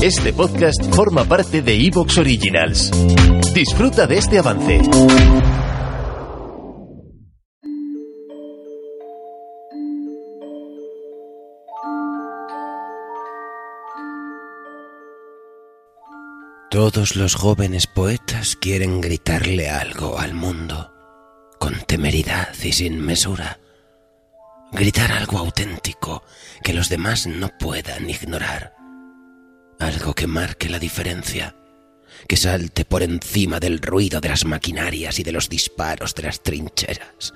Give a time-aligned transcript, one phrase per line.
[0.00, 2.92] Este podcast forma parte de Evox Originals.
[3.52, 4.80] Disfruta de este avance.
[16.70, 20.92] Todos los jóvenes poetas quieren gritarle algo al mundo,
[21.58, 23.58] con temeridad y sin mesura.
[24.70, 26.22] Gritar algo auténtico
[26.62, 28.77] que los demás no puedan ignorar.
[29.78, 31.54] Algo que marque la diferencia,
[32.26, 36.42] que salte por encima del ruido de las maquinarias y de los disparos de las
[36.42, 37.32] trincheras,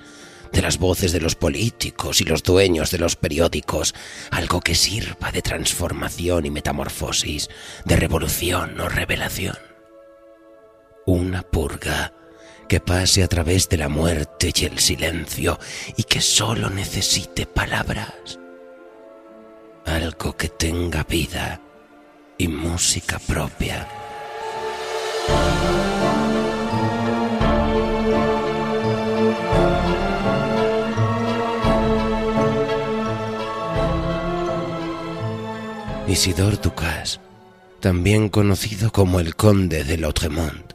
[0.51, 3.95] de las voces de los políticos y los dueños de los periódicos,
[4.29, 7.49] algo que sirva de transformación y metamorfosis,
[7.85, 9.57] de revolución o revelación.
[11.05, 12.13] Una purga
[12.67, 15.59] que pase a través de la muerte y el silencio
[15.95, 18.39] y que solo necesite palabras.
[19.85, 21.61] Algo que tenga vida
[22.37, 23.87] y música propia.
[36.07, 37.19] Isidore Ducas,
[37.79, 40.73] también conocido como el conde de Lautremont,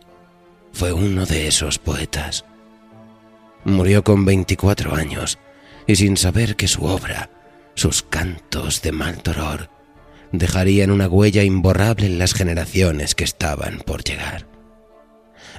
[0.73, 2.45] fue uno de esos poetas.
[3.65, 5.39] Murió con 24 años
[5.87, 7.31] y sin saber que su obra,
[7.75, 9.71] sus cantos de mal dolor,
[10.33, 14.47] dejarían una huella imborrable en las generaciones que estaban por llegar.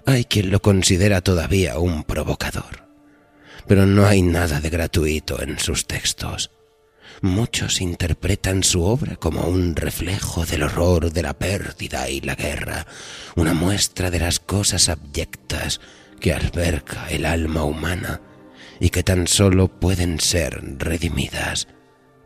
[0.06, 2.88] Hay quien lo considera todavía un provocador,
[3.68, 6.52] pero no hay nada de gratuito en sus textos.
[7.22, 12.86] Muchos interpretan su obra como un reflejo del horror de la pérdida y la guerra,
[13.36, 15.82] una muestra de las cosas abyectas
[16.22, 18.22] que alberga el alma humana
[18.80, 21.68] y que tan solo pueden ser redimidas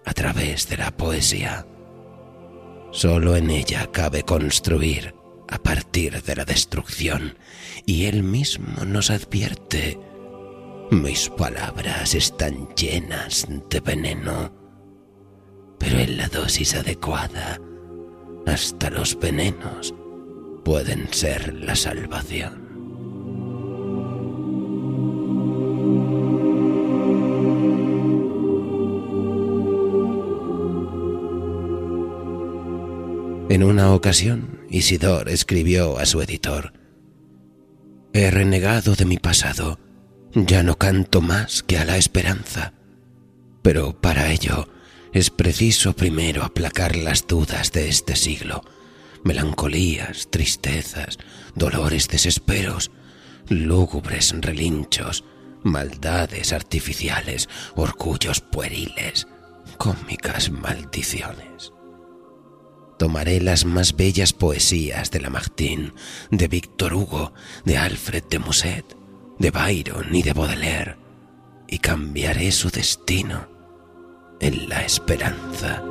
[0.06, 1.66] a través de la poesía.
[2.94, 5.14] Solo en ella cabe construir
[5.50, 7.38] a partir de la destrucción
[7.86, 10.00] y él mismo nos advierte,
[10.90, 14.64] mis palabras están llenas de veneno
[15.84, 17.60] pero en la dosis adecuada,
[18.46, 19.94] hasta los venenos
[20.64, 22.63] pueden ser la salvación.
[33.50, 36.74] En una ocasión, Isidor escribió a su editor,
[38.14, 39.80] He renegado de mi pasado,
[40.34, 42.74] ya no canto más que a la esperanza,
[43.62, 44.70] pero para ello
[45.12, 48.64] es preciso primero aplacar las dudas de este siglo,
[49.24, 51.20] melancolías, tristezas,
[51.54, 52.92] dolores, desesperos,
[53.50, 55.26] lúgubres relinchos,
[55.64, 59.28] maldades artificiales, orgullos pueriles,
[59.78, 61.74] cómicas maldiciones.
[62.98, 65.94] Tomaré las más bellas poesías de Lamartine,
[66.32, 67.34] de Víctor Hugo,
[67.66, 68.98] de Alfred de Musset,
[69.40, 70.98] de Byron y de Baudelaire,
[71.68, 73.48] y cambiaré su destino
[74.40, 75.84] en la esperanza.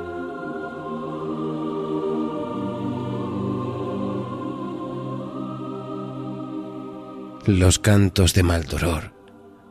[7.46, 9.12] Los cantos de Maldoror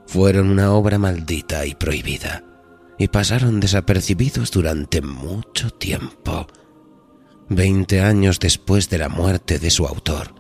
[0.06, 2.44] fueron una obra maldita y prohibida,
[2.98, 6.48] y pasaron desapercibidos durante mucho tiempo.
[7.54, 10.34] Veinte años después de la muerte de su autor,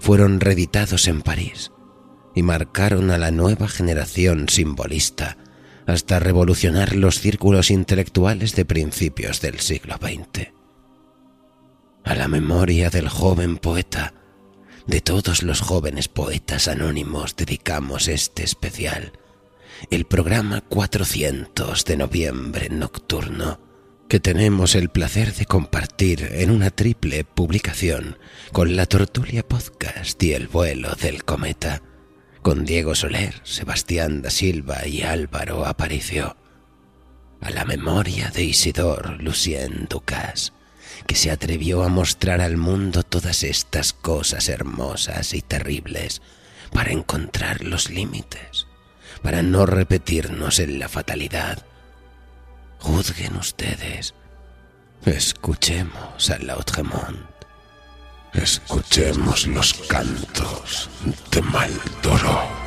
[0.00, 1.72] fueron reeditados en París
[2.34, 5.36] y marcaron a la nueva generación simbolista
[5.86, 10.52] hasta revolucionar los círculos intelectuales de principios del siglo XX.
[12.02, 14.14] A la memoria del joven poeta,
[14.86, 19.12] de todos los jóvenes poetas anónimos dedicamos este especial,
[19.90, 23.73] el programa 400 de noviembre nocturno,
[24.08, 28.18] que tenemos el placer de compartir en una triple publicación
[28.52, 31.82] con la Tortulia Podcast y el vuelo del cometa
[32.44, 36.36] con Diego Soler, Sebastián da Silva y Álvaro Aparicio,
[37.40, 40.52] a la memoria de Isidor Lucien Ducas,
[41.06, 46.20] que se atrevió a mostrar al mundo todas estas cosas hermosas y terribles
[46.70, 48.66] para encontrar los límites,
[49.22, 51.64] para no repetirnos en la fatalidad.
[52.84, 54.12] Juzguen ustedes,
[55.06, 57.26] escuchemos a Lautremont.
[58.34, 60.90] Escuchemos los cantos
[61.30, 62.63] de Maldoror.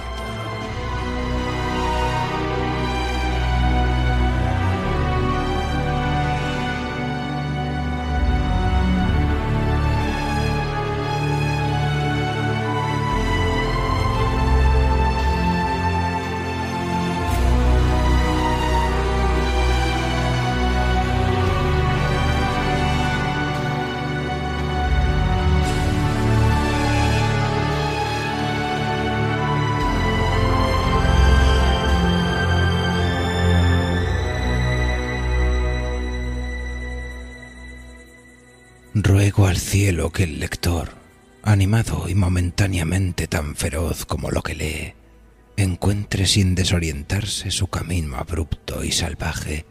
[39.60, 40.92] Cielo que el lector,
[41.44, 44.94] animado y momentáneamente tan feroz como lo que lee,
[45.56, 49.66] encuentre sin desorientarse su camino abrupto y salvaje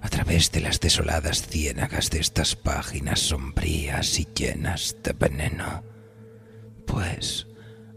[0.00, 5.82] a través de las desoladas ciénagas de estas páginas sombrías y llenas de veneno.
[6.86, 7.46] Pues,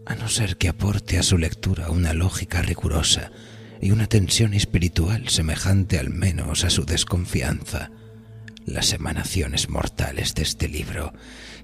[0.06, 3.30] a no ser que aporte a su lectura una lógica rigurosa
[3.80, 7.90] y una tensión espiritual semejante al menos a su desconfianza,
[8.68, 11.12] las emanaciones mortales de este libro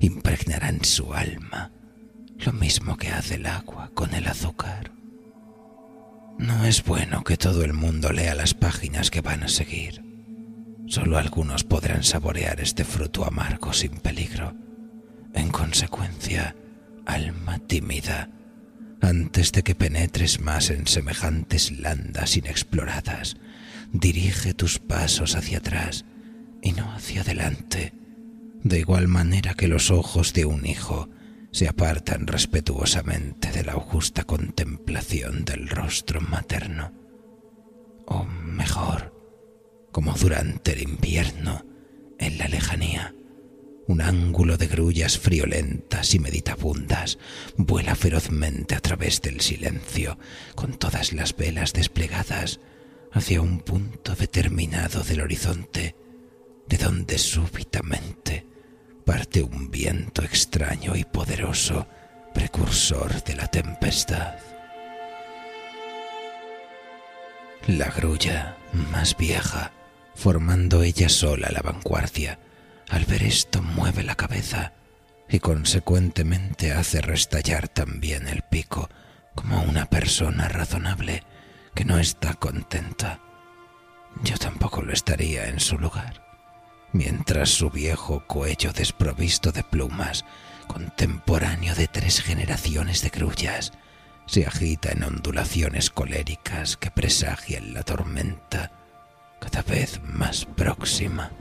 [0.00, 1.70] impregnarán su alma,
[2.38, 4.92] lo mismo que hace el agua con el azúcar.
[6.38, 10.02] No es bueno que todo el mundo lea las páginas que van a seguir.
[10.86, 14.54] Solo algunos podrán saborear este fruto amargo sin peligro.
[15.32, 16.56] En consecuencia,
[17.06, 18.30] alma tímida,
[19.00, 23.36] antes de que penetres más en semejantes landas inexploradas,
[23.92, 26.04] dirige tus pasos hacia atrás
[26.64, 27.92] y no hacia adelante,
[28.64, 31.10] de igual manera que los ojos de un hijo
[31.52, 36.92] se apartan respetuosamente de la augusta contemplación del rostro materno.
[38.06, 39.14] O mejor,
[39.92, 41.64] como durante el invierno,
[42.18, 43.14] en la lejanía.
[43.86, 47.18] Un ángulo de grullas friolentas y meditabundas
[47.58, 50.18] vuela ferozmente a través del silencio,
[50.54, 52.60] con todas las velas desplegadas
[53.12, 55.94] hacia un punto determinado del horizonte,
[56.66, 58.46] de donde súbitamente
[59.04, 61.86] parte un viento extraño y poderoso,
[62.32, 64.34] precursor de la tempestad.
[67.66, 68.56] La grulla
[68.92, 69.72] más vieja
[70.14, 72.38] formando ella sola la vanguardia.
[72.88, 74.72] Al ver esto mueve la cabeza
[75.28, 78.88] y consecuentemente hace restallar también el pico
[79.34, 81.22] como una persona razonable
[81.74, 83.20] que no está contenta.
[84.22, 86.23] Yo tampoco lo estaría en su lugar.
[86.94, 90.24] Mientras su viejo cuello desprovisto de plumas,
[90.68, 93.72] contemporáneo de tres generaciones de grullas,
[94.26, 98.70] se agita en ondulaciones coléricas que presagian la tormenta,
[99.40, 101.32] cada vez más próxima.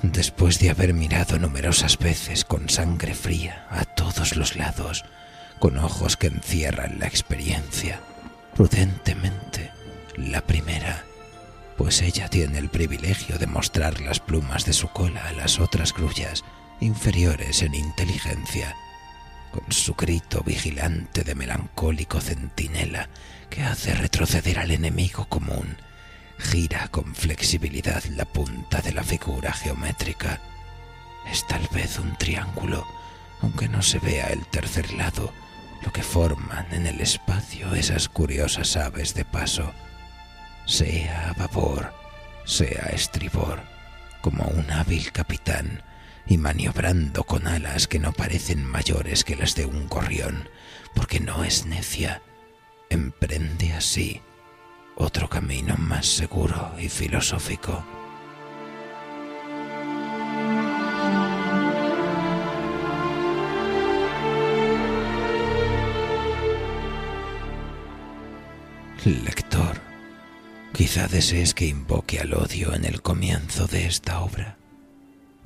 [0.00, 5.04] Después de haber mirado numerosas veces con sangre fría a todos los lados,
[5.58, 8.00] con ojos que encierran la experiencia,
[8.54, 9.70] prudentemente,
[10.16, 11.04] la primera,
[11.76, 15.92] pues ella tiene el privilegio de mostrar las plumas de su cola a las otras
[15.92, 16.44] grullas
[16.80, 18.76] inferiores en inteligencia,
[19.52, 23.08] con su grito vigilante de melancólico centinela
[23.50, 25.76] que hace retroceder al enemigo común,
[26.38, 30.40] gira con flexibilidad la punta de la figura geométrica.
[31.30, 32.86] Es tal vez un triángulo,
[33.40, 35.32] aunque no se vea el tercer lado,
[35.84, 39.72] lo que forman en el espacio esas curiosas aves de paso,
[40.66, 41.48] sea a
[42.44, 43.60] sea a estribor,
[44.20, 45.82] como un hábil capitán,
[46.26, 50.48] y maniobrando con alas que no parecen mayores que las de un gorrión,
[50.94, 52.22] porque no es necia,
[52.90, 54.20] emprende así
[54.96, 57.84] otro camino más seguro y filosófico.
[70.82, 74.58] Quizá desees que invoque al odio en el comienzo de esta obra.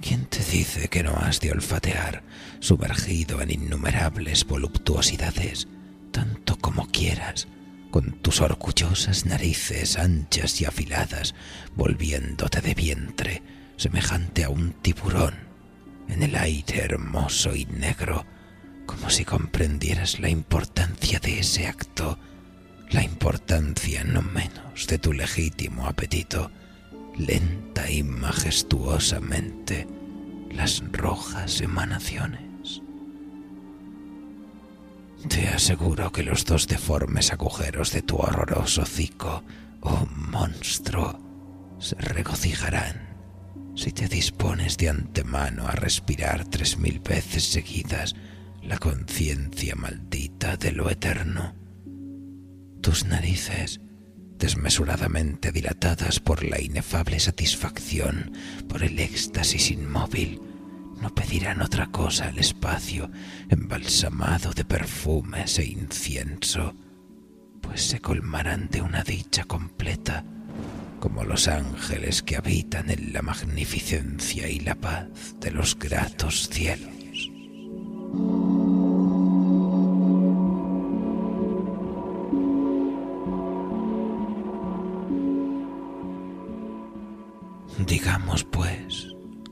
[0.00, 2.22] ¿Quién te dice que no has de olfatear,
[2.58, 5.68] sumergido en innumerables voluptuosidades,
[6.10, 7.48] tanto como quieras,
[7.90, 11.34] con tus orgullosas narices anchas y afiladas,
[11.74, 13.42] volviéndote de vientre,
[13.76, 15.34] semejante a un tiburón,
[16.08, 18.24] en el aire hermoso y negro,
[18.86, 22.18] como si comprendieras la importancia de ese acto,
[22.90, 26.50] la importancia no menos de tu legítimo apetito,
[27.16, 29.86] lenta y majestuosamente
[30.50, 32.82] las rojas emanaciones.
[35.28, 39.42] Te aseguro que los dos deformes agujeros de tu horroroso hocico,
[39.80, 41.18] oh monstruo,
[41.78, 43.06] se regocijarán
[43.74, 48.14] si te dispones de antemano a respirar tres mil veces seguidas
[48.62, 51.65] la conciencia maldita de lo eterno.
[52.86, 53.80] Tus narices,
[54.38, 58.30] desmesuradamente dilatadas por la inefable satisfacción,
[58.68, 60.40] por el éxtasis inmóvil,
[61.02, 63.10] no pedirán otra cosa al espacio
[63.48, 66.76] embalsamado de perfumes e incienso,
[67.60, 70.24] pues se colmarán de una dicha completa,
[71.00, 75.08] como los ángeles que habitan en la magnificencia y la paz
[75.40, 76.95] de los gratos cielos.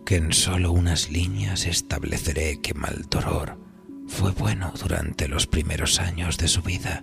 [0.04, 3.58] Que en solo unas líneas estableceré que Maldoror
[4.06, 7.02] fue bueno durante los primeros años de su vida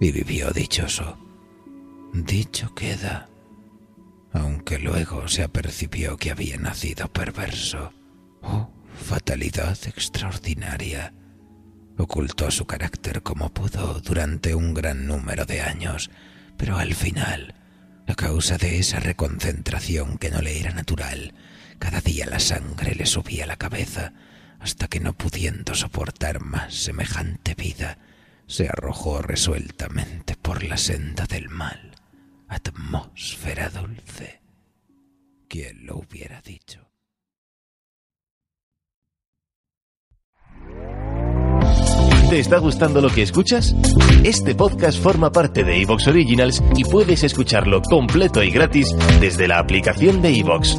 [0.00, 1.18] y vivió dichoso.
[2.12, 3.28] Dicho queda,
[4.32, 7.92] aunque luego se apercibió que había nacido perverso.
[8.42, 11.14] Oh, fatalidad extraordinaria.
[11.96, 16.10] Ocultó su carácter como pudo durante un gran número de años,
[16.56, 17.54] pero al final
[18.06, 21.34] a causa de esa reconcentración que no le era natural,
[21.78, 24.12] cada día la sangre le subía a la cabeza,
[24.60, 27.98] hasta que no pudiendo soportar más semejante vida,
[28.46, 31.92] se arrojó resueltamente por la senda del mal.
[32.48, 34.40] Atmósfera dulce.
[35.48, 36.88] ¿Quién lo hubiera dicho?
[42.30, 43.74] ¿Te está gustando lo que escuchas?
[44.22, 49.58] Este podcast forma parte de Evox Originals y puedes escucharlo completo y gratis desde la
[49.58, 50.78] aplicación de Evox.